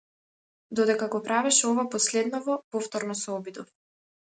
[0.79, 3.73] Додека го правеше ова последново, повторно се обидов.